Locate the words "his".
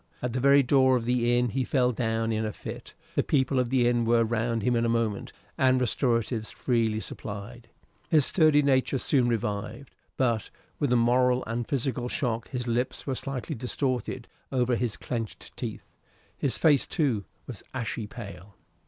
8.09-8.25, 12.49-12.67, 14.75-14.97, 16.35-16.57